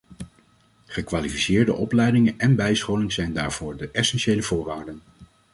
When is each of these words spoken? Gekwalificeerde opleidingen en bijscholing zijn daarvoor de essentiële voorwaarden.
Gekwalificeerde 0.85 1.73
opleidingen 1.73 2.39
en 2.39 2.55
bijscholing 2.55 3.11
zijn 3.11 3.33
daarvoor 3.33 3.77
de 3.77 3.89
essentiële 3.91 4.41
voorwaarden. 4.43 5.01